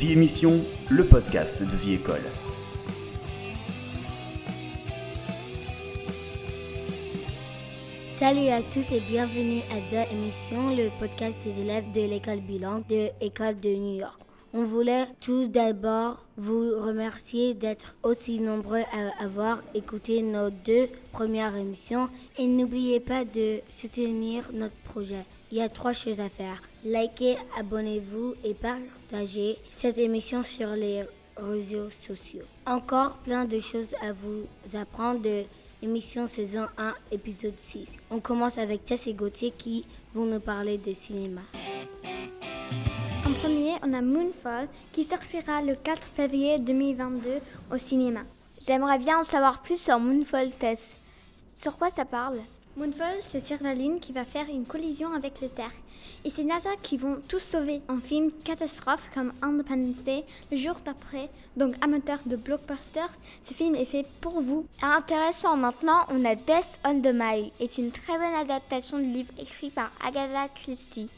Vie 0.00 0.12
Émission, 0.12 0.64
le 0.88 1.04
podcast 1.04 1.62
de 1.62 1.76
Vie 1.76 1.92
École. 1.92 2.22
Salut 8.14 8.48
à 8.48 8.62
tous 8.62 8.90
et 8.92 9.00
bienvenue 9.00 9.60
à 9.70 9.76
The 9.92 10.10
Émission, 10.10 10.74
le 10.74 10.88
podcast 10.98 11.36
des 11.44 11.60
élèves 11.60 11.92
de 11.92 12.00
l'école 12.00 12.40
bilangue 12.40 12.86
de 12.88 13.10
l'école 13.20 13.60
de 13.60 13.68
New 13.68 13.98
York. 13.98 14.18
On 14.54 14.64
voulait 14.64 15.04
tout 15.20 15.48
d'abord 15.48 16.24
vous 16.38 16.80
remercier 16.80 17.52
d'être 17.52 17.94
aussi 18.02 18.40
nombreux 18.40 18.84
à 18.94 19.22
avoir 19.22 19.62
écouté 19.74 20.22
nos 20.22 20.48
deux 20.48 20.88
premières 21.12 21.54
émissions 21.54 22.08
et 22.38 22.46
n'oubliez 22.46 23.00
pas 23.00 23.26
de 23.26 23.60
soutenir 23.68 24.48
notre 24.54 24.76
projet. 24.76 25.26
Il 25.52 25.58
y 25.58 25.62
a 25.62 25.68
trois 25.68 25.92
choses 25.92 26.20
à 26.20 26.28
faire. 26.28 26.62
Likez, 26.84 27.36
abonnez-vous 27.58 28.34
et 28.44 28.54
partagez 28.54 29.58
cette 29.72 29.98
émission 29.98 30.44
sur 30.44 30.68
les 30.70 31.04
réseaux 31.36 31.90
sociaux. 31.90 32.44
Encore 32.66 33.16
plein 33.24 33.44
de 33.46 33.58
choses 33.58 33.94
à 34.00 34.12
vous 34.12 34.46
apprendre 34.74 35.20
de 35.22 35.42
émission 35.82 36.28
saison 36.28 36.66
1, 36.78 36.94
épisode 37.10 37.58
6. 37.58 37.88
On 38.12 38.20
commence 38.20 38.58
avec 38.58 38.84
Tess 38.84 39.08
et 39.08 39.12
Gauthier 39.12 39.52
qui 39.56 39.84
vont 40.14 40.24
nous 40.24 40.38
parler 40.38 40.78
de 40.78 40.92
cinéma. 40.92 41.40
En 43.26 43.32
premier, 43.32 43.72
on 43.82 43.92
a 43.92 44.02
Moonfall 44.02 44.68
qui 44.92 45.02
sortira 45.02 45.62
le 45.62 45.74
4 45.74 46.06
février 46.14 46.60
2022 46.60 47.40
au 47.72 47.76
cinéma. 47.76 48.20
J'aimerais 48.64 48.98
bien 48.98 49.18
en 49.18 49.24
savoir 49.24 49.62
plus 49.62 49.80
sur 49.80 49.98
Moonfall 49.98 50.50
Tess. 50.50 50.96
Sur 51.56 51.76
quoi 51.76 51.90
ça 51.90 52.04
parle? 52.04 52.38
Moonfall, 52.76 53.18
c'est 53.20 53.44
sur 53.44 53.60
la 53.62 53.74
Lune 53.74 53.98
qui 53.98 54.12
va 54.12 54.24
faire 54.24 54.48
une 54.48 54.64
collision 54.64 55.12
avec 55.12 55.40
la 55.40 55.48
Terre. 55.48 55.72
Et 56.24 56.30
c'est 56.30 56.44
NASA 56.44 56.70
qui 56.82 56.96
vont 56.96 57.20
tout 57.26 57.40
sauver. 57.40 57.80
en 57.88 57.98
film 57.98 58.30
catastrophe 58.44 59.10
comme 59.12 59.32
Independence 59.42 60.04
Day 60.04 60.24
le 60.52 60.56
jour 60.56 60.76
d'après. 60.84 61.28
Donc 61.56 61.74
amateur 61.80 62.20
de 62.26 62.36
blockbuster, 62.36 63.06
ce 63.42 63.54
film 63.54 63.74
est 63.74 63.84
fait 63.84 64.06
pour 64.20 64.40
vous. 64.40 64.66
Intéressant 64.82 65.56
maintenant, 65.56 66.06
on 66.10 66.24
a 66.24 66.36
Death 66.36 66.78
on 66.84 67.00
the 67.00 67.12
Mile. 67.12 67.50
est 67.58 67.76
une 67.76 67.90
très 67.90 68.16
bonne 68.16 68.34
adaptation 68.34 68.98
du 68.98 69.06
livre 69.06 69.32
écrit 69.36 69.70
par 69.70 69.90
Agatha 70.06 70.48
Christie. 70.54 71.08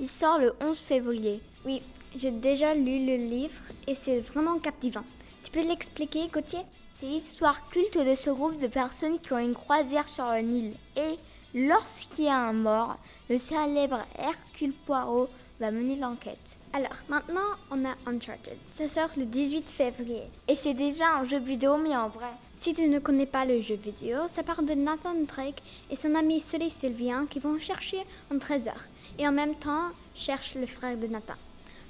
Il 0.00 0.08
sort 0.08 0.38
le 0.38 0.52
11 0.60 0.78
février. 0.78 1.40
Oui, 1.64 1.80
j'ai 2.16 2.30
déjà 2.30 2.74
lu 2.74 3.06
le 3.06 3.16
livre 3.16 3.60
et 3.86 3.94
c'est 3.94 4.20
vraiment 4.20 4.58
captivant. 4.58 5.04
Tu 5.42 5.50
peux 5.50 5.66
l'expliquer, 5.66 6.28
Gauthier? 6.28 6.60
C'est 6.98 7.06
l'histoire 7.06 7.68
culte 7.68 7.96
de 7.96 8.16
ce 8.16 8.28
groupe 8.28 8.58
de 8.58 8.66
personnes 8.66 9.20
qui 9.20 9.32
ont 9.32 9.38
une 9.38 9.54
croisière 9.54 10.08
sur 10.08 10.24
le 10.32 10.40
Nil. 10.40 10.72
Et 10.96 11.16
lorsqu'il 11.54 12.24
y 12.24 12.28
a 12.28 12.36
un 12.36 12.52
mort, 12.52 12.96
le 13.30 13.38
célèbre 13.38 14.04
Hercule 14.18 14.72
Poirot 14.84 15.28
va 15.60 15.70
mener 15.70 15.94
l'enquête. 15.94 16.58
Alors, 16.72 16.96
maintenant, 17.08 17.54
on 17.70 17.84
a 17.84 17.94
Uncharted. 18.06 18.56
Ça 18.74 18.88
sort 18.88 19.10
le 19.16 19.26
18 19.26 19.70
février. 19.70 20.22
Et 20.48 20.56
c'est 20.56 20.74
déjà 20.74 21.14
un 21.14 21.24
jeu 21.24 21.38
vidéo, 21.38 21.76
mais 21.76 21.96
en 21.96 22.08
vrai. 22.08 22.32
Si 22.56 22.74
tu 22.74 22.88
ne 22.88 22.98
connais 22.98 23.26
pas 23.26 23.44
le 23.44 23.60
jeu 23.60 23.76
vidéo, 23.76 24.26
ça 24.26 24.42
part 24.42 24.64
de 24.64 24.74
Nathan 24.74 25.14
Drake 25.28 25.62
et 25.92 25.96
son 25.96 26.16
ami 26.16 26.40
Sully 26.40 26.70
Sylvian 26.70 27.26
qui 27.26 27.38
vont 27.38 27.60
chercher 27.60 27.98
un 28.32 28.38
trésor. 28.38 28.78
Et 29.20 29.28
en 29.28 29.32
même 29.32 29.54
temps, 29.54 29.90
cherchent 30.16 30.56
le 30.56 30.66
frère 30.66 30.96
de 30.96 31.06
Nathan. 31.06 31.34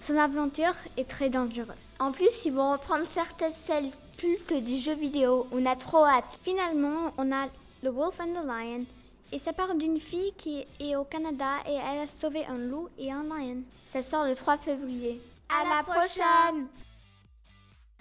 Son 0.03 0.19
aventure 0.19 0.75
est 0.99 1.09
très 1.09 1.31
dangereuse. 1.31 1.75
En 1.99 2.13
plus, 2.13 2.45
ils 2.45 2.53
vont 2.53 2.73
reprendre 2.73 3.09
certaines 3.09 3.53
scènes 3.53 3.91
culte 4.19 4.53
du 4.65 4.79
jeu 4.79 4.95
vidéo. 4.95 5.47
On 5.53 5.65
a 5.65 5.77
trop 5.77 6.05
hâte. 6.05 6.41
Finalement, 6.43 7.13
on 7.17 7.33
a 7.33 7.47
The 7.83 7.89
Wolf 7.89 8.21
and 8.21 8.35
the 8.35 8.45
Lion. 8.45 8.85
Et 9.31 9.39
ça 9.39 9.53
part 9.53 9.75
d'une 9.75 10.01
fille 10.01 10.33
qui 10.37 10.67
est 10.81 10.97
au 10.97 11.05
Canada 11.05 11.59
et 11.69 11.75
elle 11.75 12.01
a 12.01 12.07
sauvé 12.07 12.45
un 12.47 12.59
loup 12.59 12.89
et 12.99 13.13
un 13.13 13.23
lion. 13.23 13.63
Ça 13.85 14.03
sort 14.03 14.27
le 14.27 14.35
3 14.35 14.59
février. 14.59 15.21
À, 15.49 15.65
la 15.65 15.83
prochaine. 15.83 16.67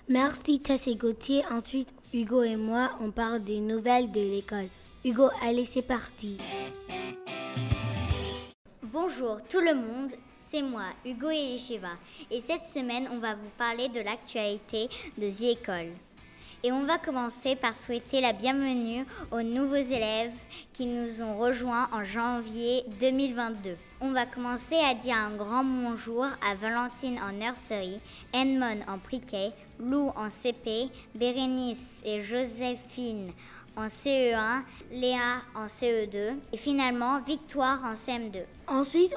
Merci 0.10 0.60
Tess 0.60 0.88
et 0.88 0.95
Gauthier. 0.95 1.44
Ensuite, 1.52 1.94
Hugo 2.14 2.42
et 2.42 2.56
moi, 2.56 2.92
on 3.02 3.11
parle 3.11 3.44
des 3.44 3.60
nouvelles 3.60 4.11
de 4.11 4.22
l'école. 4.22 4.70
Hugo, 5.06 5.30
allez, 5.42 5.66
c'est 5.66 5.82
parti. 5.82 6.38
Bonjour 8.82 9.39
tout 9.50 9.60
le 9.60 9.76
monde, 9.76 10.11
c'est 10.50 10.61
moi, 10.61 10.86
Hugo 11.06 11.30
Elisheva. 11.30 11.92
Et 12.32 12.42
cette 12.42 12.66
semaine, 12.73 13.08
on 13.11 13.20
va 13.20 13.36
vous 13.36 13.50
parler 13.58 13.89
de 13.89 14.00
l'actualité 14.00 14.88
de 15.17 15.30
The 15.30 15.60
École. 15.60 15.92
Et 16.64 16.72
on 16.72 16.86
va 16.86 16.98
commencer 16.98 17.56
par 17.56 17.78
souhaiter 17.78 18.20
la 18.20 18.34
bienvenue 18.34 19.06
aux 19.32 19.44
nouveaux 19.44 19.76
élèves 19.76 20.34
qui 20.73 20.88
nous 20.88 21.22
ont 21.22 21.38
rejoints 21.38 21.88
en 21.94 22.04
janvier 22.04 22.84
2022. 23.00 23.78
On 24.02 24.12
va 24.12 24.26
commencer 24.26 24.76
à 24.76 24.95
dire 24.95 25.16
un 25.16 25.36
grand 25.36 25.64
bonjour 25.64 26.26
à 26.26 26.56
Valentine 26.56 27.20
en 27.20 27.32
nursery, 27.32 28.00
Edmond 28.34 28.80
en 28.88 28.98
pre 28.98 29.22
Lou 29.80 30.12
en 30.16 30.32
CP, 30.32 30.90
Bérénice 31.14 32.02
et 32.04 32.23
Joséphine 32.23 33.32
en 33.76 33.89
CE1, 33.89 34.64
Léa 34.92 35.42
en 35.54 35.68
CE2 35.68 36.38
et 36.52 36.58
finalement 36.58 37.22
Victoire 37.22 37.84
en 37.86 37.94
CM2. 37.94 38.42
Ensuite, 38.68 39.14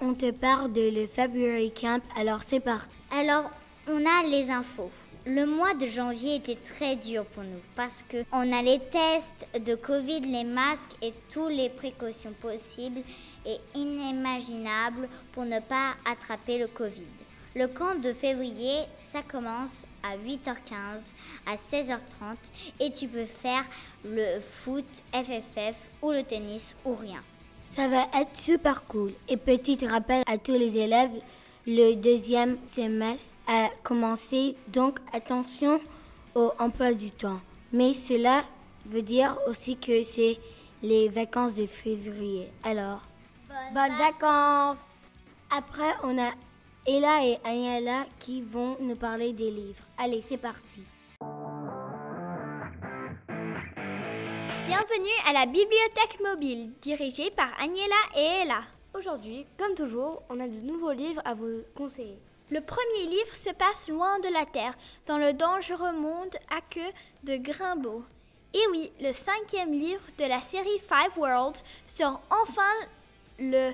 on, 0.00 0.14
te 0.14 0.32
parle 0.32 0.72
de 0.72 0.90
le 0.90 1.06
February 1.06 1.72
Camp, 1.72 2.02
alors 2.16 2.42
c'est 2.42 2.58
parti. 2.58 2.90
Alors, 3.16 3.48
on 3.88 4.04
a 4.04 4.26
les 4.28 4.50
infos. 4.50 4.90
Le 5.26 5.44
mois 5.44 5.74
de 5.74 5.86
janvier 5.86 6.36
était 6.36 6.56
très 6.56 6.96
dur 6.96 7.26
pour 7.26 7.42
nous 7.42 7.60
parce 7.76 8.02
que 8.08 8.24
on 8.32 8.52
a 8.52 8.62
les 8.62 8.78
tests 8.78 9.66
de 9.66 9.74
Covid, 9.74 10.20
les 10.20 10.44
masques 10.44 10.96
et 11.02 11.12
toutes 11.30 11.52
les 11.52 11.68
précautions 11.68 12.32
possibles 12.40 13.02
et 13.44 13.56
inimaginables 13.74 15.10
pour 15.32 15.44
ne 15.44 15.60
pas 15.60 15.92
attraper 16.10 16.56
le 16.56 16.68
Covid. 16.68 17.04
Le 17.54 17.66
camp 17.66 18.00
de 18.00 18.14
février, 18.14 18.84
ça 19.12 19.20
commence 19.20 19.84
à 20.02 20.16
8h15, 20.16 21.12
à 21.46 21.56
16h30 21.70 22.36
et 22.80 22.90
tu 22.90 23.06
peux 23.06 23.26
faire 23.26 23.64
le 24.04 24.40
foot, 24.64 24.86
FFF 25.12 25.76
ou 26.00 26.12
le 26.12 26.22
tennis 26.22 26.74
ou 26.86 26.94
rien. 26.94 27.22
Ça 27.68 27.88
va 27.88 28.06
être 28.18 28.34
super 28.34 28.84
cool. 28.84 29.12
Et 29.28 29.36
petit 29.36 29.86
rappel 29.86 30.22
à 30.26 30.38
tous 30.38 30.52
les 30.52 30.78
élèves, 30.78 31.10
le 31.66 31.94
deuxième 31.94 32.56
semestre 32.66 33.34
a 33.46 33.68
commencé, 33.82 34.56
donc 34.68 34.98
attention 35.12 35.80
au 36.34 36.52
emploi 36.58 36.94
du 36.94 37.10
temps. 37.10 37.40
Mais 37.72 37.94
cela 37.94 38.44
veut 38.86 39.02
dire 39.02 39.36
aussi 39.46 39.76
que 39.76 40.02
c'est 40.04 40.38
les 40.82 41.08
vacances 41.08 41.54
de 41.54 41.66
février. 41.66 42.50
Alors, 42.62 43.02
bonnes, 43.74 43.96
vacances. 43.98 45.10
Après, 45.50 45.92
on 46.04 46.18
a 46.18 46.30
Ella 46.86 47.24
et 47.24 47.38
Agnella 47.44 48.06
qui 48.18 48.42
vont 48.42 48.76
nous 48.80 48.96
parler 48.96 49.32
des 49.32 49.50
livres. 49.50 49.82
Allez, 49.98 50.22
c'est 50.22 50.38
parti. 50.38 50.80
Bienvenue 54.66 55.18
à 55.28 55.32
la 55.32 55.46
bibliothèque 55.46 56.20
mobile, 56.24 56.72
dirigée 56.80 57.30
par 57.30 57.48
Agnella 57.60 57.96
et 58.16 58.44
Ella. 58.44 58.62
Aujourd'hui, 58.92 59.46
comme 59.56 59.76
toujours, 59.76 60.20
on 60.28 60.40
a 60.40 60.48
de 60.48 60.60
nouveaux 60.62 60.90
livres 60.90 61.22
à 61.24 61.34
vous 61.34 61.62
conseiller. 61.76 62.18
Le 62.50 62.60
premier 62.60 63.06
livre 63.06 63.34
se 63.34 63.50
passe 63.50 63.86
loin 63.88 64.18
de 64.18 64.28
la 64.28 64.44
Terre, 64.46 64.74
dans 65.06 65.18
le 65.18 65.32
dangereux 65.32 65.92
monde 65.92 66.34
à 66.50 66.60
queue 66.60 66.92
de 67.22 67.36
Grimbaud. 67.36 68.02
Et 68.52 68.66
oui, 68.72 68.90
le 69.00 69.12
cinquième 69.12 69.72
livre 69.72 70.02
de 70.18 70.24
la 70.24 70.40
série 70.40 70.80
Five 70.88 71.16
Worlds 71.16 71.62
sort 71.86 72.20
enfin 72.30 72.88
le 73.38 73.70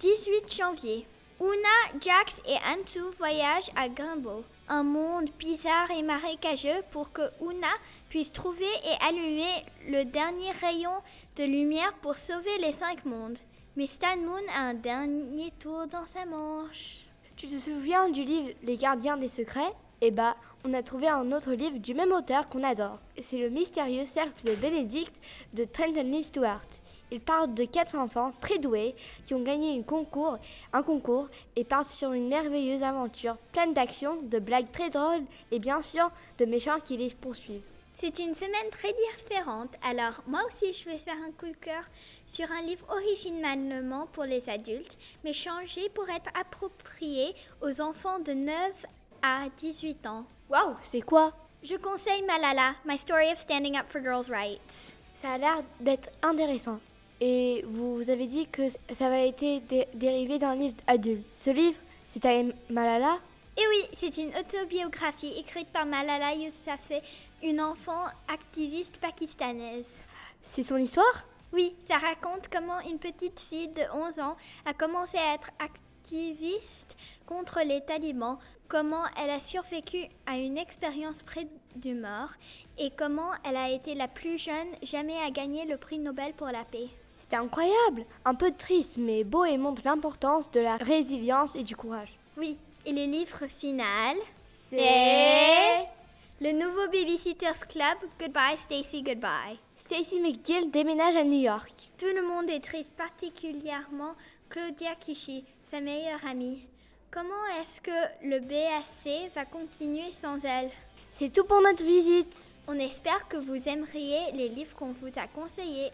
18 0.00 0.54
janvier. 0.54 1.06
Una, 1.40 1.98
Jax 1.98 2.34
et 2.46 2.56
Antu 2.56 3.00
voyagent 3.16 3.70
à 3.74 3.88
Grimbaud, 3.88 4.44
un 4.68 4.82
monde 4.82 5.30
bizarre 5.38 5.90
et 5.92 6.02
marécageux 6.02 6.82
pour 6.90 7.10
que 7.10 7.22
Una 7.40 7.72
puisse 8.10 8.32
trouver 8.32 8.66
et 8.84 9.04
allumer 9.08 9.64
le 9.88 10.04
dernier 10.04 10.50
rayon 10.60 11.00
de 11.36 11.44
lumière 11.44 11.94
pour 12.02 12.16
sauver 12.16 12.58
les 12.58 12.72
cinq 12.72 13.06
mondes. 13.06 13.38
Mais 13.76 13.86
Stan 13.86 14.16
Moon 14.16 14.42
a 14.56 14.60
un 14.60 14.74
dernier 14.74 15.52
tour 15.60 15.86
dans 15.86 16.06
sa 16.06 16.24
manche. 16.26 16.96
Tu 17.36 17.46
te 17.46 17.58
souviens 17.58 18.08
du 18.08 18.24
livre 18.24 18.50
Les 18.64 18.76
gardiens 18.76 19.16
des 19.16 19.28
secrets? 19.28 19.72
Eh 20.00 20.10
bah, 20.10 20.36
on 20.64 20.74
a 20.74 20.82
trouvé 20.82 21.08
un 21.08 21.30
autre 21.32 21.52
livre 21.52 21.78
du 21.78 21.94
même 21.94 22.12
auteur 22.12 22.48
qu'on 22.48 22.64
adore. 22.64 22.98
C'est 23.22 23.38
Le 23.38 23.50
mystérieux 23.50 24.06
cercle 24.06 24.44
de 24.44 24.54
Bénédicte 24.54 25.20
de 25.54 25.64
Trenton 25.64 26.02
Lee 26.02 26.24
Stewart. 26.24 26.66
Il 27.10 27.20
parle 27.20 27.54
de 27.54 27.64
quatre 27.64 27.96
enfants 27.96 28.32
très 28.40 28.58
doués 28.58 28.94
qui 29.26 29.34
ont 29.34 29.42
gagné 29.42 29.78
un 30.72 30.82
concours 30.82 31.28
et 31.56 31.64
partent 31.64 31.88
sur 31.88 32.12
une 32.12 32.28
merveilleuse 32.28 32.82
aventure 32.82 33.36
pleine 33.52 33.74
d'action, 33.74 34.18
de 34.22 34.38
blagues 34.38 34.70
très 34.72 34.90
drôles 34.90 35.24
et 35.52 35.58
bien 35.58 35.82
sûr 35.82 36.10
de 36.38 36.44
méchants 36.44 36.80
qui 36.84 36.96
les 36.96 37.10
poursuivent. 37.10 37.62
C'est 38.00 38.20
une 38.20 38.32
semaine 38.32 38.70
très 38.70 38.92
différente, 38.92 39.70
alors 39.82 40.22
moi 40.28 40.40
aussi 40.46 40.72
je 40.72 40.88
vais 40.88 40.98
faire 40.98 41.16
un 41.16 41.32
coup 41.32 41.50
de 41.50 41.56
cœur 41.56 41.82
sur 42.28 42.48
un 42.52 42.62
livre 42.62 42.86
originalement 42.88 44.06
pour 44.12 44.22
les 44.22 44.48
adultes, 44.48 44.96
mais 45.24 45.32
changé 45.32 45.88
pour 45.88 46.08
être 46.08 46.30
approprié 46.40 47.34
aux 47.60 47.80
enfants 47.80 48.20
de 48.20 48.34
9 48.34 48.54
à 49.20 49.46
18 49.58 50.06
ans. 50.06 50.24
Waouh, 50.48 50.76
c'est 50.84 51.00
quoi? 51.00 51.32
Je 51.64 51.74
conseille 51.74 52.22
Malala, 52.22 52.76
My 52.84 52.96
Story 52.96 53.32
of 53.32 53.38
Standing 53.40 53.76
Up 53.76 53.86
for 53.88 54.00
Girls' 54.00 54.30
Rights. 54.30 54.94
Ça 55.20 55.32
a 55.32 55.38
l'air 55.38 55.64
d'être 55.80 56.08
intéressant. 56.22 56.78
Et 57.20 57.64
vous 57.66 58.08
avez 58.08 58.28
dit 58.28 58.46
que 58.46 58.68
ça 58.92 59.08
avait 59.08 59.28
été 59.28 59.60
dérivé 59.92 60.38
d'un 60.38 60.54
livre 60.54 60.76
adulte. 60.86 61.26
Ce 61.26 61.50
livre, 61.50 61.78
c'est 62.06 62.24
à 62.24 62.44
Malala 62.70 63.18
Et 63.58 63.66
oui, 63.70 63.88
c'est 63.92 64.18
une 64.18 64.30
autobiographie 64.36 65.34
écrite 65.36 65.66
par 65.72 65.84
Malala 65.84 66.32
Yousafzai, 66.32 67.02
une 67.42 67.60
enfant 67.60 68.04
activiste 68.32 68.98
pakistanaise. 68.98 70.04
C'est 70.42 70.62
son 70.62 70.76
histoire? 70.76 71.26
Oui, 71.52 71.74
ça 71.88 71.96
raconte 71.96 72.48
comment 72.52 72.78
une 72.88 73.00
petite 73.00 73.40
fille 73.40 73.66
de 73.66 73.82
11 73.92 74.20
ans 74.20 74.36
a 74.64 74.74
commencé 74.74 75.18
à 75.18 75.34
être 75.34 75.50
activiste 75.58 76.96
contre 77.26 77.58
les 77.66 77.80
talibans, 77.80 78.38
comment 78.68 79.02
elle 79.20 79.30
a 79.30 79.40
survécu 79.40 80.04
à 80.26 80.36
une 80.36 80.56
expérience 80.56 81.22
près 81.22 81.48
du 81.74 81.94
mort 81.94 82.30
et 82.78 82.92
comment 82.96 83.32
elle 83.44 83.56
a 83.56 83.70
été 83.70 83.96
la 83.96 84.06
plus 84.06 84.38
jeune 84.38 84.68
jamais 84.84 85.18
à 85.18 85.32
gagner 85.32 85.64
le 85.64 85.78
prix 85.78 85.98
Nobel 85.98 86.32
pour 86.34 86.46
la 86.46 86.64
paix. 86.64 86.86
C'était 87.16 87.34
incroyable, 87.34 88.06
un 88.24 88.36
peu 88.36 88.52
triste 88.52 88.98
mais 88.98 89.24
beau 89.24 89.44
et 89.44 89.58
montre 89.58 89.82
l'importance 89.84 90.48
de 90.52 90.60
la 90.60 90.76
résilience 90.76 91.56
et 91.56 91.64
du 91.64 91.74
courage. 91.74 92.16
Oui, 92.36 92.56
et 92.88 92.92
le 92.92 93.04
livre 93.04 93.46
final, 93.48 94.16
c'est 94.70 95.86
le 96.40 96.52
nouveau 96.52 96.86
Babysitter's 96.90 97.64
Club. 97.64 97.98
Goodbye, 98.18 98.56
Stacy, 98.56 99.02
goodbye. 99.02 99.58
Stacy 99.76 100.18
McGill 100.20 100.70
déménage 100.70 101.16
à 101.16 101.22
New 101.22 101.40
York. 101.40 101.90
Tout 101.98 102.06
le 102.06 102.26
monde 102.26 102.48
est 102.48 102.64
triste, 102.64 102.94
particulièrement 102.96 104.14
Claudia 104.48 104.94
Kishi, 104.98 105.44
sa 105.70 105.82
meilleure 105.82 106.24
amie. 106.26 106.66
Comment 107.10 107.44
est-ce 107.60 107.82
que 107.82 107.90
le 108.24 108.40
BAC 108.40 109.34
va 109.34 109.44
continuer 109.44 110.10
sans 110.12 110.42
elle? 110.42 110.70
C'est 111.12 111.30
tout 111.30 111.44
pour 111.44 111.60
notre 111.60 111.84
visite. 111.84 112.34
On 112.68 112.78
espère 112.78 113.28
que 113.28 113.36
vous 113.36 113.68
aimeriez 113.68 114.32
les 114.32 114.48
livres 114.48 114.74
qu'on 114.74 114.92
vous 114.92 115.12
a 115.16 115.26
conseillés. 115.26 115.90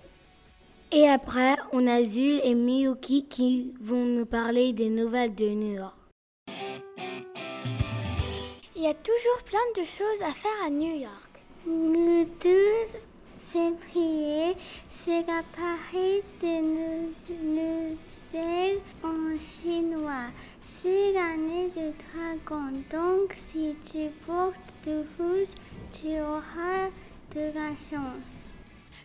Et 0.92 1.08
après, 1.08 1.56
on 1.72 1.88
a 1.88 2.04
Zul 2.04 2.40
et 2.44 2.54
Miyuki 2.54 3.26
qui 3.26 3.74
vont 3.80 4.04
nous 4.04 4.26
parler 4.26 4.72
des 4.72 4.90
nouvelles 4.90 5.34
de 5.34 5.48
New 5.48 5.74
York. 5.74 6.03
Il 8.84 8.88
y 8.88 8.90
a 8.90 8.94
toujours 8.96 9.42
plein 9.46 9.82
de 9.82 9.86
choses 9.86 10.20
à 10.20 10.30
faire 10.32 10.66
à 10.66 10.68
New 10.68 10.94
York. 10.94 11.40
Le 11.66 12.24
12 12.24 12.98
février, 13.50 14.54
c'est 14.90 15.26
la 15.26 15.42
parade 15.56 16.22
de 16.42 17.96
nouvelles 18.34 18.80
en 19.02 19.38
chinois. 19.38 20.28
C'est 20.62 21.12
l'année 21.14 21.70
de 21.74 21.94
dragon, 22.12 22.72
donc 22.92 23.34
si 23.34 23.74
tu 23.90 24.10
portes 24.26 24.54
de 24.84 25.02
rouge, 25.16 25.54
tu 25.90 26.20
auras 26.20 26.90
de 27.34 27.54
la 27.54 27.70
chance. 27.70 28.50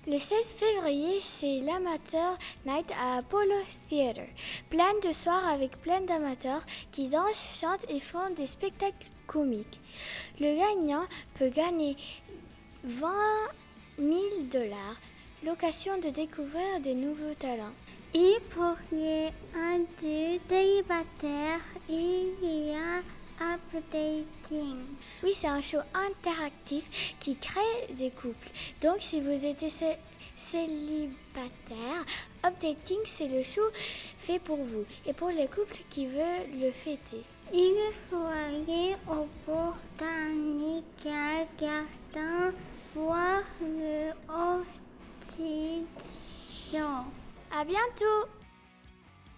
Le 0.06 0.20
16 0.20 0.30
février, 0.58 1.22
c'est 1.22 1.62
l'Amateur 1.62 2.38
Night 2.66 2.92
à 3.02 3.20
Apollo 3.20 3.56
Theater. 3.88 4.28
Plein 4.70 4.94
de 5.06 5.14
soirs 5.14 5.48
avec 5.48 5.72
plein 5.82 6.02
d'amateurs 6.02 6.66
qui 6.92 7.08
dansent, 7.08 7.48
chantent 7.62 7.90
et 7.90 8.02
font 8.02 8.30
des 8.36 8.48
spectacles 8.48 9.08
Le 9.36 10.58
gagnant 10.58 11.06
peut 11.36 11.50
gagner 11.50 11.96
20 12.84 13.08
000 14.00 14.20
dollars, 14.52 14.98
l'occasion 15.46 16.00
de 16.00 16.10
découvrir 16.10 16.80
de 16.84 16.94
nouveaux 16.94 17.36
talents. 17.38 17.74
Et 18.16 18.38
pour 18.50 18.76
les 18.92 19.28
adultes 19.56 20.42
célibataires, 20.50 21.62
il 21.88 22.34
y 22.42 22.72
a 22.72 23.04
Updating. 23.42 24.80
Oui, 25.24 25.34
c'est 25.34 25.48
un 25.48 25.62
show 25.62 25.80
interactif 25.94 26.84
qui 27.20 27.38
crée 27.38 27.94
des 27.94 28.10
couples. 28.10 28.50
Donc, 28.82 28.98
si 29.00 29.22
vous 29.22 29.46
êtes 29.46 29.64
célibataire, 30.36 32.06
Updating, 32.46 33.00
c'est 33.06 33.28
le 33.28 33.44
show 33.44 33.62
fait 34.18 34.40
pour 34.40 34.58
vous 34.58 34.86
et 35.06 35.14
pour 35.14 35.30
les 35.30 35.48
couples 35.48 35.84
qui 35.90 36.08
veulent 36.08 36.62
le 36.62 36.72
fêter. 36.72 37.24
Il 37.52 37.76
faut 38.10 38.16
aller 38.16 38.96
au 39.08 39.28
botanical 39.46 41.48
garden 41.60 42.54
voir 42.96 43.42
le 43.62 44.14
show. 46.72 47.04
À 47.52 47.66
bientôt! 47.66 48.30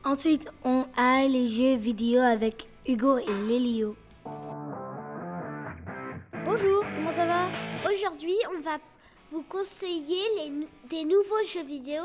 Ensuite, 0.03 0.47
on 0.63 0.85
a 0.95 1.27
les 1.27 1.47
jeux 1.47 1.77
vidéo 1.77 2.19
avec 2.19 2.67
Hugo 2.87 3.17
et 3.17 3.33
Lélio. 3.47 3.95
Bonjour, 6.45 6.83
comment 6.95 7.11
ça 7.11 7.25
va? 7.25 7.49
Aujourd'hui, 7.89 8.35
on 8.55 8.61
va 8.61 8.77
vous 9.31 9.43
conseiller 9.43 10.23
les, 10.37 10.67
des 10.89 11.05
nouveaux 11.05 11.43
jeux 11.51 11.63
vidéo 11.63 12.03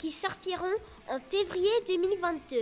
qui 0.00 0.10
sortiront 0.10 0.64
en 1.08 1.20
février 1.20 1.68
2022 1.86 2.56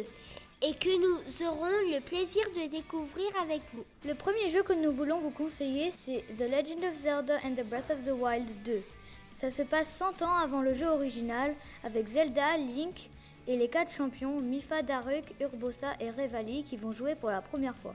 et 0.61 0.75
que 0.75 0.89
nous 0.99 1.47
aurons 1.47 1.67
le 1.67 2.01
plaisir 2.01 2.43
de 2.51 2.69
découvrir 2.69 3.29
avec 3.41 3.63
vous. 3.73 3.85
Le 4.05 4.15
premier 4.15 4.51
jeu 4.51 4.65
que 4.65 4.73
nous 4.73 4.91
voulons 4.91 5.21
vous 5.21 5.31
conseiller, 5.31 5.93
c'est 5.93 6.25
The 6.37 6.51
Legend 6.51 6.85
of 6.85 6.99
Zelda 7.01 7.37
and 7.45 7.55
the 7.55 7.65
Breath 7.65 7.93
of 7.93 8.05
the 8.05 8.11
Wild 8.11 8.49
2. 8.65 8.83
Ça 9.31 9.53
se 9.53 9.63
passe 9.63 9.89
100 9.99 10.23
ans 10.23 10.35
avant 10.35 10.63
le 10.63 10.75
jeu 10.75 10.89
original 10.89 11.55
avec 11.85 12.09
Zelda, 12.09 12.57
Link, 12.57 13.09
et 13.47 13.57
les 13.57 13.69
quatre 13.69 13.93
champions 13.93 14.41
Mifa, 14.41 14.83
Daruk, 14.83 15.33
Urbosa 15.41 15.95
et 16.01 16.11
Revali 16.11 16.65
qui 16.65 16.77
vont 16.77 16.91
jouer 16.91 17.15
pour 17.15 17.31
la 17.31 17.41
première 17.41 17.77
fois. 17.77 17.95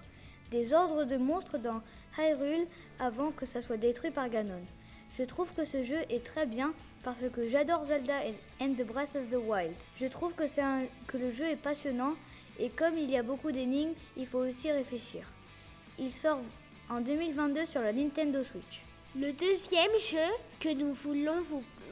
Des 0.52 0.72
ordres 0.72 1.04
de 1.04 1.18
monstres 1.18 1.58
dans 1.58 1.82
Hyrule 2.18 2.66
avant 2.98 3.32
que 3.32 3.46
ça 3.46 3.60
soit 3.60 3.78
détruit 3.78 4.12
par 4.12 4.30
Ganon. 4.30 4.64
Je 5.18 5.24
trouve 5.24 5.54
que 5.54 5.64
ce 5.64 5.84
jeu 5.84 6.00
est 6.10 6.26
très 6.26 6.48
bien 6.48 6.74
parce 7.04 7.22
que 7.34 7.48
j'adore 7.48 7.84
Zelda 7.84 8.14
and 8.60 8.74
the 8.74 8.84
Breath 8.84 9.16
of 9.16 9.30
the 9.30 9.36
Wild. 9.36 9.76
Je 9.96 10.08
trouve 10.08 10.34
que, 10.34 11.18
le 11.18 11.32
jeu 11.32 11.46
est 11.46 11.56
passionnant 11.56 12.14
et 12.60 12.70
comme 12.70 12.98
il 12.98 13.12
y 13.12 13.18
a 13.18 13.24
beaucoup 13.24 13.52
d'énigmes, 13.52 13.94
il 14.18 14.26
faut 14.26 14.40
aussi 14.40 14.72
réfléchir. 14.72 15.28
Il 16.00 16.12
sort 16.12 16.42
en 16.90 17.00
2022 17.02 17.66
sur 17.66 17.82
la 17.82 17.94
Nintendo 17.94 18.42
Switch. 18.44 18.82
Le 19.16 19.32
deuxième 19.34 19.96
jeu 20.00 20.34
que 20.60 20.74
nous 20.74 20.94
voulons 20.94 21.44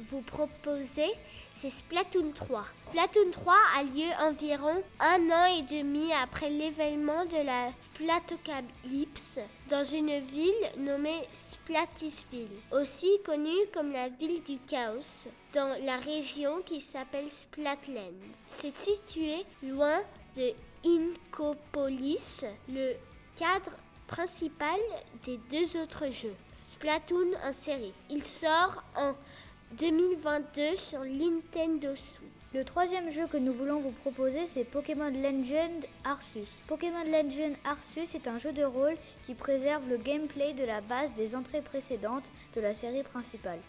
vous 0.09 0.21
proposer, 0.21 1.11
c'est 1.53 1.69
Splatoon 1.69 2.31
3. 2.33 2.65
Splatoon 2.89 3.31
3 3.31 3.53
a 3.77 3.83
lieu 3.83 4.09
environ 4.19 4.83
un 4.99 5.29
an 5.29 5.45
et 5.45 5.61
demi 5.63 6.11
après 6.13 6.49
l'événement 6.49 7.25
de 7.25 7.45
la 7.45 7.71
Splatocalypse 7.81 9.39
dans 9.69 9.85
une 9.85 10.19
ville 10.19 10.69
nommée 10.77 11.27
Splatisville, 11.33 12.59
aussi 12.71 13.19
connue 13.25 13.67
comme 13.73 13.91
la 13.91 14.09
ville 14.09 14.41
du 14.43 14.57
chaos, 14.67 15.27
dans 15.53 15.77
la 15.83 15.97
région 15.97 16.61
qui 16.65 16.81
s'appelle 16.81 17.31
Splatland. 17.31 18.15
C'est 18.47 18.77
situé 18.77 19.45
loin 19.63 20.01
de 20.35 20.53
Inkopolis, 20.85 22.45
le 22.67 22.93
cadre 23.37 23.71
principal 24.07 24.79
des 25.25 25.39
deux 25.49 25.77
autres 25.77 26.11
jeux. 26.11 26.35
Splatoon 26.71 27.31
en 27.43 27.51
série. 27.51 27.93
Il 28.09 28.23
sort 28.23 28.83
en 28.95 29.13
2022 29.77 30.75
sur 30.75 30.99
Nintendo 31.05 31.95
Switch. 31.95 32.29
Le 32.53 32.65
troisième 32.65 33.09
jeu 33.09 33.25
que 33.27 33.37
nous 33.37 33.53
voulons 33.53 33.79
vous 33.79 33.91
proposer, 33.91 34.45
c'est 34.45 34.65
Pokémon 34.65 35.09
Legend 35.09 35.85
Arceus. 36.03 36.47
Pokémon 36.67 37.05
Legend 37.05 37.55
Arceus 37.63 38.13
est 38.13 38.27
un 38.27 38.37
jeu 38.37 38.51
de 38.51 38.65
rôle 38.65 38.97
qui 39.25 39.33
préserve 39.33 39.87
le 39.87 39.95
gameplay 39.95 40.51
de 40.51 40.65
la 40.65 40.81
base 40.81 41.09
des 41.15 41.37
entrées 41.37 41.61
précédentes 41.61 42.29
de 42.53 42.59
la 42.59 42.73
série 42.73 43.03
principale. 43.03 43.59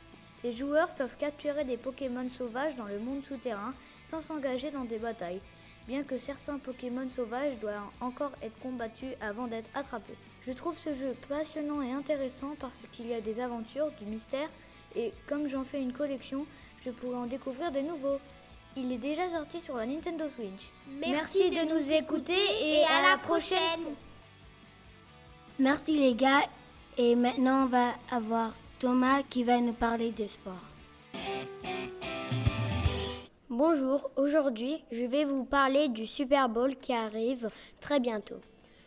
Les 0.42 0.50
joueurs 0.50 0.88
peuvent 0.96 1.16
capturer 1.20 1.64
des 1.64 1.76
Pokémon 1.76 2.28
sauvages 2.28 2.74
dans 2.74 2.88
le 2.88 2.98
monde 2.98 3.22
souterrain 3.22 3.72
sans 4.04 4.20
s'engager 4.20 4.72
dans 4.72 4.84
des 4.84 4.98
batailles, 4.98 5.40
bien 5.86 6.02
que 6.02 6.18
certains 6.18 6.58
Pokémon 6.58 7.08
sauvages 7.10 7.60
doivent 7.60 7.78
encore 8.00 8.32
être 8.42 8.58
combattus 8.58 9.14
avant 9.20 9.46
d'être 9.46 9.70
attrapés. 9.72 10.16
Je 10.44 10.50
trouve 10.50 10.76
ce 10.78 10.94
jeu 10.94 11.14
passionnant 11.28 11.80
et 11.80 11.92
intéressant 11.92 12.56
parce 12.58 12.82
qu'il 12.90 13.06
y 13.06 13.14
a 13.14 13.20
des 13.20 13.38
aventures, 13.38 13.92
du 14.00 14.06
mystère 14.06 14.48
et 14.96 15.12
comme 15.28 15.48
j'en 15.48 15.64
fais 15.64 15.80
une 15.80 15.92
collection, 15.92 16.46
je 16.84 16.90
pourrais 16.90 17.16
en 17.16 17.26
découvrir 17.26 17.70
de 17.72 17.80
nouveaux. 17.80 18.18
Il 18.76 18.90
est 18.90 18.98
déjà 18.98 19.28
sorti 19.30 19.60
sur 19.60 19.76
la 19.76 19.86
Nintendo 19.86 20.28
Switch. 20.28 20.70
Merci, 20.88 21.50
de, 21.50 21.74
nous 21.74 21.92
écouter 21.92 22.38
et 22.62 22.84
à 22.84 23.10
la 23.10 23.18
prochaine. 23.18 23.84
Merci 25.58 25.98
les 25.98 26.14
gars. 26.14 26.42
Et 26.96 27.14
maintenant, 27.14 27.64
on 27.64 27.66
va 27.66 27.92
avoir 28.10 28.52
Thomas 28.78 29.22
qui 29.22 29.44
va 29.44 29.58
nous 29.60 29.72
parler 29.72 30.10
de 30.10 30.26
sport. 30.26 30.54
Bonjour, 33.48 34.10
aujourd'hui 34.16 34.82
je 34.90 35.04
vais 35.04 35.26
vous 35.26 35.44
parler 35.44 35.88
du 35.88 36.06
Super 36.06 36.48
Bowl 36.48 36.74
qui 36.76 36.94
arrive 36.94 37.50
très 37.80 38.00
bientôt. 38.00 38.40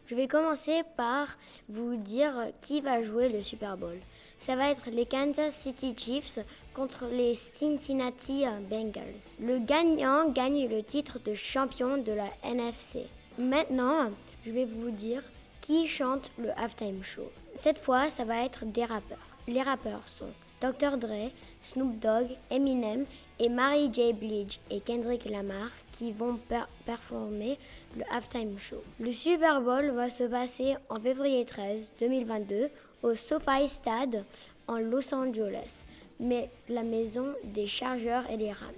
Je 0.07 0.15
vais 0.15 0.27
commencer 0.27 0.81
par 0.97 1.37
vous 1.69 1.95
dire 1.95 2.33
qui 2.61 2.81
va 2.81 3.03
jouer 3.03 3.29
le 3.29 3.41
Super 3.41 3.77
Bowl. 3.77 3.97
Ça 4.39 4.55
va 4.55 4.69
être 4.69 4.89
les 4.91 5.05
Kansas 5.05 5.55
City 5.55 5.95
Chiefs 5.97 6.39
contre 6.73 7.05
les 7.11 7.35
Cincinnati 7.35 8.45
Bengals. 8.69 9.33
Le 9.39 9.59
gagnant 9.59 10.29
gagne 10.29 10.67
le 10.67 10.83
titre 10.83 11.19
de 11.25 11.33
champion 11.33 11.97
de 11.97 12.11
la 12.11 12.29
NFC. 12.43 13.07
Maintenant, 13.37 14.11
je 14.45 14.51
vais 14.51 14.65
vous 14.65 14.91
dire 14.91 15.23
qui 15.61 15.87
chante 15.87 16.31
le 16.37 16.51
halftime 16.59 17.03
show. 17.03 17.31
Cette 17.55 17.79
fois, 17.79 18.09
ça 18.09 18.23
va 18.23 18.43
être 18.43 18.65
des 18.65 18.85
rappeurs. 18.85 19.17
Les 19.47 19.61
rappeurs 19.61 20.07
sont 20.07 20.31
Dr. 20.61 20.97
Dre, 20.97 21.31
Snoop 21.63 21.99
Dogg, 21.99 22.27
Eminem 22.49 23.05
et 23.39 23.49
Mary 23.49 23.89
J. 23.91 24.13
Blige 24.13 24.59
et 24.69 24.79
Kendrick 24.79 25.25
Lamar 25.25 25.69
qui 25.91 26.11
vont 26.11 26.39
performer 26.85 27.57
le 27.97 28.03
halftime 28.11 28.57
show. 28.57 28.81
Le 28.99 29.13
Super 29.13 29.61
Bowl 29.61 29.91
va 29.91 30.09
se 30.09 30.23
passer 30.23 30.75
en 30.89 30.99
février 30.99 31.45
13 31.45 31.93
2022 31.99 32.69
au 33.03 33.15
SoFi 33.15 33.67
Stade 33.67 34.23
en 34.67 34.77
Los 34.77 35.13
Angeles, 35.13 35.83
mais 36.19 36.49
la 36.69 36.83
maison 36.83 37.33
des 37.43 37.67
Chargers 37.67 38.23
et 38.31 38.37
des 38.37 38.51
Rams. 38.51 38.73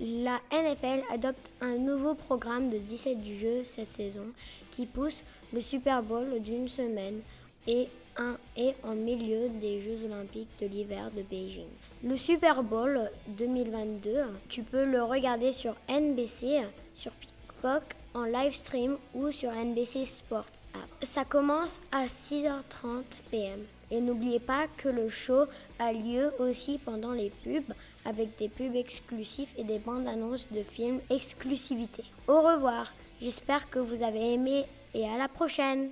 La 0.00 0.40
NFL 0.50 1.02
adopte 1.10 1.50
un 1.60 1.76
nouveau 1.76 2.14
programme 2.14 2.70
de 2.70 2.78
17 2.78 3.24
jeux 3.24 3.64
cette 3.64 3.90
saison 3.90 4.26
qui 4.70 4.86
pousse 4.86 5.22
le 5.52 5.60
Super 5.60 6.02
Bowl 6.02 6.40
d'une 6.40 6.68
semaine 6.68 7.20
et 7.66 7.88
un 8.16 8.36
est 8.56 8.74
en 8.82 8.94
milieu 8.94 9.48
des 9.60 9.80
Jeux 9.80 10.04
olympiques 10.04 10.48
de 10.60 10.66
l'hiver 10.66 11.10
de 11.16 11.22
Beijing. 11.22 11.66
Le 12.02 12.16
Super 12.16 12.62
Bowl 12.62 13.10
2022, 13.28 14.24
tu 14.48 14.62
peux 14.62 14.84
le 14.84 15.02
regarder 15.02 15.52
sur 15.52 15.74
NBC, 15.88 16.62
sur 16.92 17.12
Peacock 17.12 17.82
en 18.14 18.24
live 18.24 18.54
stream 18.54 18.96
ou 19.14 19.30
sur 19.30 19.50
NBC 19.50 20.04
Sports 20.04 20.62
App. 20.74 21.04
Ça 21.04 21.24
commence 21.24 21.80
à 21.92 22.06
6h30 22.06 23.02
p.m. 23.30 23.64
Et 23.90 24.00
n'oubliez 24.00 24.40
pas 24.40 24.66
que 24.76 24.88
le 24.88 25.08
show 25.08 25.44
a 25.78 25.92
lieu 25.92 26.32
aussi 26.38 26.78
pendant 26.78 27.12
les 27.12 27.30
pubs 27.30 27.74
avec 28.04 28.36
des 28.38 28.48
pubs 28.48 28.76
exclusifs 28.76 29.52
et 29.56 29.64
des 29.64 29.78
bandes 29.78 30.08
annonces 30.08 30.48
de 30.50 30.62
films 30.62 31.00
exclusivité. 31.10 32.04
Au 32.28 32.40
revoir, 32.40 32.92
j'espère 33.20 33.68
que 33.70 33.78
vous 33.78 34.02
avez 34.02 34.34
aimé 34.34 34.64
et 34.94 35.06
à 35.06 35.18
la 35.18 35.28
prochaine. 35.28 35.90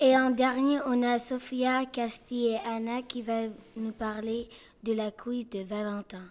Et 0.00 0.16
en 0.16 0.30
dernier, 0.30 0.80
on 0.86 1.02
a 1.02 1.18
Sophia, 1.18 1.86
Casti 1.86 2.46
et 2.46 2.58
Anna 2.66 3.02
qui 3.02 3.22
va 3.22 3.42
nous 3.76 3.92
parler 3.92 4.48
de 4.82 4.94
la 4.94 5.10
quiz 5.10 5.48
de 5.50 5.60
Valentin. 5.60 6.24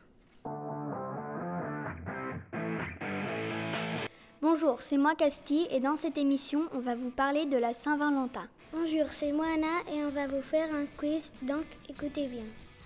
Bonjour, 4.44 4.82
c'est 4.82 4.98
moi 4.98 5.14
Casti 5.14 5.68
et 5.70 5.80
dans 5.80 5.98
cette 5.98 6.18
émission, 6.18 6.62
on 6.74 6.80
va 6.80 6.96
vous 6.96 7.12
parler 7.12 7.46
de 7.46 7.58
la 7.58 7.76
Saint-Valentin. 7.76 8.48
Bonjour, 8.74 9.06
c'est 9.12 9.32
moi 9.32 9.46
Anna 9.54 9.84
et 9.94 10.04
on 10.04 10.10
va 10.10 10.26
vous 10.26 10.42
faire 10.42 10.74
un 10.74 10.88
quiz, 10.98 11.22
donc 11.44 11.66
écoutez 11.88 12.26
bien. 12.26 12.46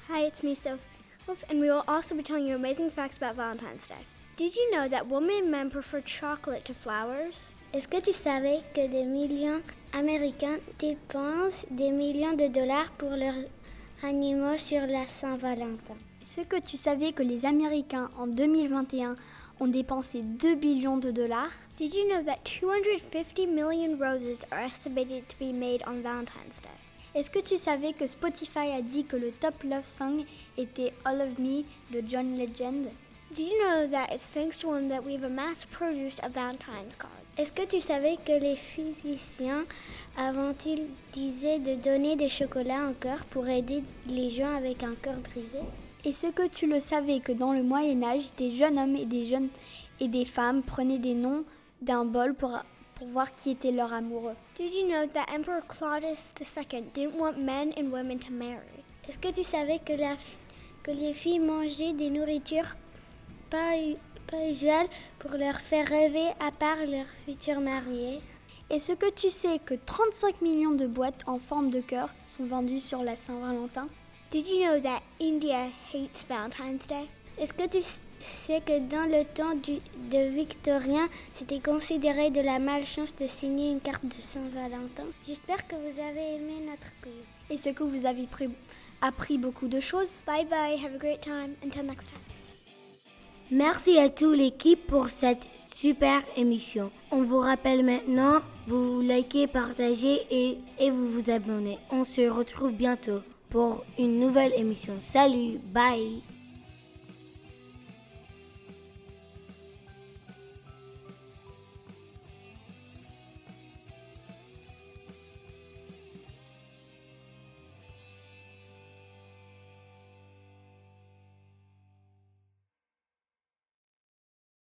Hi, 0.09 0.27
it's 0.27 0.43
me 0.43 0.53
Sophie, 0.53 1.45
and 1.49 1.61
we 1.61 1.69
will 1.69 1.85
also 1.87 2.13
be 2.13 2.21
telling 2.21 2.45
you 2.45 2.55
amazing 2.55 2.89
facts 2.89 3.15
about 3.15 3.37
Valentine's 3.37 3.87
Day. 3.87 4.05
Did 4.35 4.53
you 4.53 4.69
know 4.73 4.89
that 4.89 5.07
women 5.07 5.45
and 5.45 5.49
men 5.49 5.69
prefer 5.69 6.01
chocolate 6.01 6.65
to 6.65 6.73
flowers? 6.73 7.53
Est-ce 7.73 7.87
que 7.87 8.01
tu 8.01 8.11
savais 8.11 8.59
que 8.73 8.85
des 8.89 9.05
millions 9.05 9.61
d'Américains 9.93 10.59
dépensent 10.77 11.65
des 11.71 11.91
millions 11.91 12.33
de 12.35 12.47
dollars 12.47 12.91
pour 12.97 13.11
leurs 13.11 13.45
animaux 14.03 14.57
sur 14.57 14.81
la 14.87 15.07
Saint-Valentin? 15.07 15.95
Est-ce 16.21 16.41
que 16.41 16.59
tu 16.59 16.75
savais 16.75 17.13
que 17.13 17.23
les 17.23 17.45
Américains 17.45 18.09
en 18.17 18.27
2021 18.27 19.15
ont 19.59 19.67
dépensé 19.67 20.21
2 20.21 20.55
billions 20.55 20.97
de 20.97 21.11
dollars 21.11 21.51
Did 21.77 21.93
you 21.93 22.07
know 22.07 22.23
that 22.23 22.43
250 22.43 23.47
million 23.47 23.97
roses 23.97 24.39
are 24.51 24.61
estimated 24.61 25.27
to 25.27 25.35
be 25.39 25.53
made 25.53 25.83
on 25.87 26.01
Valentine's 26.01 26.61
Day? 26.61 26.69
Est-ce 27.15 27.29
que 27.29 27.39
tu 27.39 27.57
savais 27.57 27.93
que 27.93 28.07
Spotify 28.07 28.73
a 28.77 28.81
dit 28.81 29.05
que 29.05 29.15
le 29.15 29.31
top 29.31 29.63
love 29.63 29.85
song 29.85 30.25
était 30.57 30.91
All 31.05 31.21
of 31.21 31.39
Me 31.39 31.63
de 31.91 32.01
John 32.05 32.37
Legend? 32.37 32.87
Did 33.33 33.49
you 33.49 33.63
know 33.63 33.87
that 33.87 34.13
it's 34.13 34.27
thanks 34.27 34.59
to 34.59 34.73
him 34.73 34.89
that 34.89 35.03
we've 35.03 35.29
mass-produced 35.29 36.19
a 36.23 36.29
Valentine's 36.29 36.95
card? 36.97 37.11
Est-ce 37.37 37.51
que 37.51 37.65
tu 37.65 37.81
savais 37.81 38.17
que 38.25 38.31
les 38.31 38.55
physiciens 38.55 39.65
avant-ils 40.17 40.87
disaient 41.13 41.59
de 41.59 41.75
donner 41.75 42.15
des 42.15 42.29
chocolats 42.29 42.87
en 42.87 42.93
cœur 42.93 43.25
pour 43.25 43.47
aider 43.47 43.83
les 44.07 44.29
gens 44.29 44.55
avec 44.55 44.83
un 44.83 44.95
cœur 44.95 45.17
brisé? 45.17 45.59
Est-ce 46.05 46.27
que 46.27 46.47
tu 46.47 46.67
le 46.67 46.79
savais 46.79 47.19
que 47.19 47.31
dans 47.31 47.51
le 47.51 47.63
Moyen 47.63 48.03
Âge, 48.03 48.31
des 48.37 48.51
jeunes 48.51 48.77
hommes 48.77 48.95
et 48.95 49.07
des 49.07 49.25
jeunes 49.25 49.49
et 49.99 50.07
des 50.07 50.25
femmes 50.25 50.61
prenaient 50.61 50.99
des 50.99 51.15
noms 51.15 51.43
d'un 51.81 52.05
bol 52.05 52.35
pour, 52.35 52.59
pour 52.93 53.07
voir 53.07 53.33
qui 53.33 53.49
était 53.49 53.71
leur 53.71 53.91
amoureux 53.91 54.35
Did 54.55 54.71
you 54.71 54.85
know 54.87 55.07
that 55.07 55.25
Emperor 55.35 55.65
Claudius 55.67 56.31
II 56.39 56.83
didn't 56.93 57.17
want 57.17 57.39
men 57.39 57.73
and 57.75 57.91
women 57.91 58.19
to 58.19 58.31
marry? 58.31 58.83
Est-ce 59.09 59.17
que 59.17 59.33
tu 59.33 59.43
savais 59.43 59.79
que, 59.79 59.93
la, 59.93 60.15
que 60.83 60.91
les 60.91 61.15
filles 61.15 61.39
mangeaient 61.39 61.93
des 61.93 62.11
nourritures 62.11 62.75
pas, 63.49 63.73
pas 64.27 64.47
usuelles 64.47 64.89
pour 65.17 65.31
leur 65.31 65.59
faire 65.59 65.87
rêver 65.87 66.27
à 66.39 66.51
part 66.51 66.85
leur 66.87 67.07
futur 67.25 67.59
marié. 67.59 68.19
Est-ce 68.69 68.91
que 68.91 69.09
tu 69.11 69.31
sais 69.31 69.57
que 69.57 69.73
35 69.73 70.41
millions 70.41 70.75
de 70.75 70.85
boîtes 70.85 71.23
en 71.25 71.39
forme 71.39 71.71
de 71.71 71.81
cœur 71.81 72.09
sont 72.27 72.45
vendues 72.45 72.79
sur 72.79 73.01
la 73.01 73.15
Saint-Valentin? 73.15 73.87
Did 74.31 74.47
you 74.47 74.59
know 74.65 74.79
that 74.81 75.01
India 75.19 75.69
hates 75.93 76.23
Valentine's 76.27 76.87
Day? 76.87 77.07
Est-ce 77.37 77.53
que 77.53 77.67
tu 77.67 77.83
sais 78.21 78.59
que 78.65 78.79
dans 78.79 79.05
le 79.05 79.23
temps 79.23 79.55
du, 79.55 79.79
de 80.11 80.29
Victorien, 80.29 81.07
c'était 81.33 81.59
considéré 81.59 82.31
de 82.31 82.41
la 82.41 82.59
malchance 82.59 83.15
de 83.15 83.27
signer 83.27 83.71
une 83.71 83.79
carte 83.79 84.03
de 84.05 84.21
Saint-Valentin? 84.21 85.05
J'espère 85.25 85.67
que 85.67 85.75
vous 85.75 85.99
avez 85.99 86.35
aimé 86.35 86.65
notre 86.67 86.91
quiz. 87.01 87.13
Est-ce 87.49 87.69
que 87.69 87.83
vous 87.83 88.05
avez 88.05 88.27
appris 89.01 89.37
beaucoup 89.37 89.67
de 89.67 89.79
choses? 89.79 90.17
Bye 90.25 90.45
bye, 90.45 90.83
have 90.83 90.95
a 90.95 90.97
great 90.97 91.21
time, 91.21 91.55
until 91.63 91.83
next 91.83 92.07
time. 92.07 92.21
Merci 93.51 93.99
à 93.99 94.09
toute 94.09 94.35
l'équipe 94.35 94.87
pour 94.87 95.09
cette 95.09 95.45
super 95.75 96.23
émission. 96.35 96.91
On 97.11 97.21
vous 97.21 97.37
rappelle 97.37 97.85
maintenant, 97.85 98.39
vous 98.65 99.01
likez, 99.01 99.45
partagez 99.45 100.25
et, 100.31 100.57
et 100.79 100.89
vous 100.89 101.09
vous 101.09 101.29
abonnez. 101.29 101.77
On 101.91 102.03
se 102.03 102.27
retrouve 102.27 102.71
bientôt 102.71 103.21
pour 103.55 103.85
une 103.97 104.19
nouvelle 104.19 104.51
émission. 104.57 104.95
Salut, 104.99 105.61
bye 105.71 106.21